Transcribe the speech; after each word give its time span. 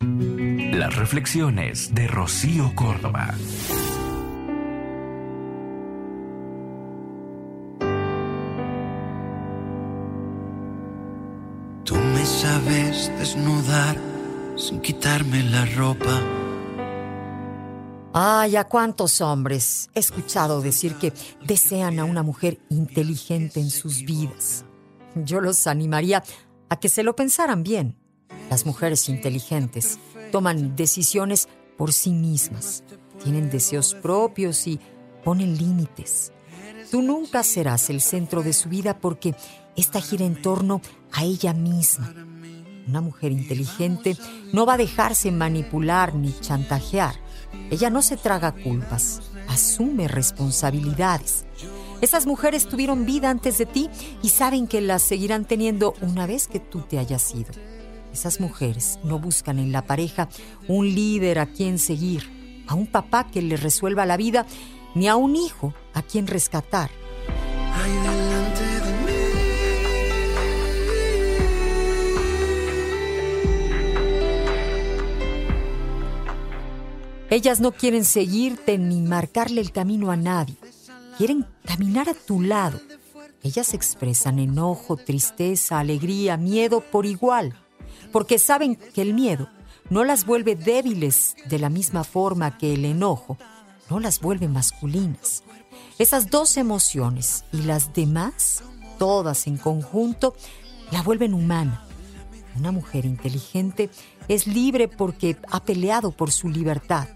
Las 0.00 0.94
reflexiones 0.94 1.94
de 1.94 2.06
Rocío 2.06 2.74
Córdoba. 2.74 3.34
Tú 11.82 11.94
me 11.94 12.26
sabes 12.26 13.10
desnudar 13.18 13.96
sin 14.56 14.80
quitarme 14.80 15.42
la 15.44 15.64
ropa. 15.64 16.20
Ay, 18.12 18.56
a 18.56 18.64
cuántos 18.64 19.22
hombres 19.22 19.88
he 19.94 20.00
escuchado 20.00 20.60
decir 20.60 20.96
que 20.96 21.14
desean 21.42 21.98
a 21.98 22.04
una 22.04 22.22
mujer 22.22 22.58
inteligente 22.68 23.60
en 23.60 23.70
sus 23.70 24.02
vidas. 24.02 24.66
Yo 25.14 25.40
los 25.40 25.66
animaría 25.66 26.22
a 26.68 26.78
que 26.78 26.90
se 26.90 27.02
lo 27.02 27.16
pensaran 27.16 27.62
bien. 27.62 27.96
Las 28.50 28.64
mujeres 28.64 29.08
inteligentes 29.08 29.98
toman 30.32 30.76
decisiones 30.76 31.48
por 31.76 31.92
sí 31.92 32.10
mismas, 32.10 32.84
tienen 33.22 33.50
deseos 33.50 33.94
propios 33.94 34.66
y 34.66 34.80
ponen 35.24 35.58
límites. 35.58 36.32
Tú 36.90 37.02
nunca 37.02 37.42
serás 37.42 37.90
el 37.90 38.00
centro 38.00 38.42
de 38.42 38.52
su 38.52 38.68
vida 38.68 38.98
porque 39.00 39.34
esta 39.76 40.00
gira 40.00 40.24
en 40.24 40.40
torno 40.40 40.80
a 41.12 41.24
ella 41.24 41.52
misma. 41.52 42.14
Una 42.86 43.00
mujer 43.00 43.32
inteligente 43.32 44.16
no 44.52 44.64
va 44.64 44.74
a 44.74 44.78
dejarse 44.78 45.32
manipular 45.32 46.14
ni 46.14 46.32
chantajear. 46.40 47.16
Ella 47.70 47.90
no 47.90 48.00
se 48.00 48.16
traga 48.16 48.52
culpas, 48.52 49.22
asume 49.48 50.06
responsabilidades. 50.06 51.44
Esas 52.00 52.26
mujeres 52.26 52.68
tuvieron 52.68 53.06
vida 53.06 53.30
antes 53.30 53.58
de 53.58 53.66
ti 53.66 53.90
y 54.22 54.28
saben 54.28 54.68
que 54.68 54.80
las 54.80 55.02
seguirán 55.02 55.46
teniendo 55.46 55.94
una 56.00 56.26
vez 56.26 56.46
que 56.46 56.60
tú 56.60 56.82
te 56.82 56.98
hayas 56.98 57.34
ido. 57.34 57.52
Esas 58.16 58.40
mujeres 58.40 58.98
no 59.04 59.18
buscan 59.18 59.58
en 59.58 59.72
la 59.72 59.84
pareja 59.84 60.30
un 60.68 60.86
líder 60.86 61.38
a 61.38 61.44
quien 61.44 61.78
seguir, 61.78 62.64
a 62.66 62.74
un 62.74 62.86
papá 62.86 63.26
que 63.30 63.42
les 63.42 63.62
resuelva 63.62 64.06
la 64.06 64.16
vida, 64.16 64.46
ni 64.94 65.06
a 65.06 65.16
un 65.16 65.36
hijo 65.36 65.74
a 65.92 66.00
quien 66.00 66.26
rescatar. 66.26 66.90
Ay, 67.74 67.92
delante 67.92 68.62
de 68.62 68.96
Ellas 77.28 77.60
no 77.60 77.72
quieren 77.72 78.06
seguirte 78.06 78.78
ni 78.78 79.02
marcarle 79.02 79.60
el 79.60 79.72
camino 79.72 80.10
a 80.10 80.16
nadie. 80.16 80.56
Quieren 81.18 81.44
caminar 81.66 82.08
a 82.08 82.14
tu 82.14 82.40
lado. 82.40 82.80
Ellas 83.42 83.74
expresan 83.74 84.38
enojo, 84.38 84.96
tristeza, 84.96 85.80
alegría, 85.80 86.38
miedo 86.38 86.80
por 86.80 87.04
igual, 87.04 87.54
porque 88.16 88.38
saben 88.38 88.76
que 88.76 89.02
el 89.02 89.12
miedo 89.12 89.50
no 89.90 90.02
las 90.02 90.24
vuelve 90.24 90.56
débiles 90.56 91.36
de 91.50 91.58
la 91.58 91.68
misma 91.68 92.02
forma 92.02 92.56
que 92.56 92.72
el 92.72 92.86
enojo 92.86 93.36
no 93.90 94.00
las 94.00 94.20
vuelve 94.20 94.48
masculinas. 94.48 95.42
Esas 95.98 96.30
dos 96.30 96.56
emociones 96.56 97.44
y 97.52 97.58
las 97.58 97.92
demás, 97.92 98.62
todas 98.98 99.46
en 99.46 99.58
conjunto, 99.58 100.34
la 100.92 101.02
vuelven 101.02 101.34
humana. 101.34 101.86
Una 102.56 102.72
mujer 102.72 103.04
inteligente 103.04 103.90
es 104.28 104.46
libre 104.46 104.88
porque 104.88 105.36
ha 105.50 105.62
peleado 105.62 106.10
por 106.10 106.30
su 106.30 106.48
libertad. 106.48 107.08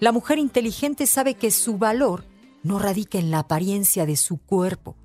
La 0.00 0.12
mujer 0.12 0.38
inteligente 0.38 1.06
sabe 1.06 1.34
que 1.34 1.50
su 1.50 1.76
valor 1.76 2.24
no 2.62 2.78
radica 2.78 3.18
en 3.18 3.30
la 3.30 3.40
apariencia 3.40 4.06
de 4.06 4.16
su 4.16 4.38
cuerpo, 4.38 4.96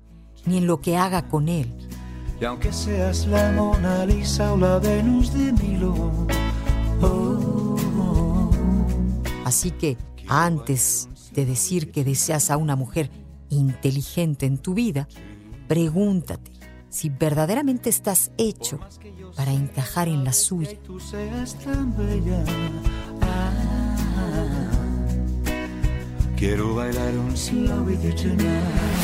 ni 0.46 0.56
en 0.56 0.66
lo 0.66 0.80
que 0.80 0.96
haga 0.96 1.28
con 1.28 1.50
él. 1.50 1.76
Y 2.40 2.44
aunque 2.44 2.72
seas 2.72 3.26
la 3.26 3.52
Mona 3.52 4.04
Lisa 4.06 4.52
o 4.52 4.56
la 4.56 4.78
Venus 4.78 5.32
de 5.32 5.52
Milo, 5.52 5.94
oh, 7.00 7.76
oh. 7.98 8.50
Así 9.44 9.70
que 9.70 9.96
antes 10.28 11.08
de 11.32 11.46
decir 11.46 11.90
que 11.92 12.04
deseas 12.04 12.50
a 12.50 12.56
una 12.56 12.76
mujer 12.76 13.10
inteligente 13.50 14.46
en 14.46 14.58
tu 14.58 14.74
vida, 14.74 15.08
pregúntate 15.68 16.50
si 16.88 17.08
verdaderamente 17.08 17.90
estás 17.90 18.30
hecho 18.38 18.78
para 19.36 19.52
encajar 19.52 20.08
en 20.08 20.24
la 20.24 20.32
suya. 20.32 20.78
Ah, 23.20 23.50
quiero 26.36 26.74
bailar 26.74 27.18
un 27.18 27.36
slow 27.36 27.84
with 27.84 28.02
you 28.02 28.14
tonight. 28.14 29.03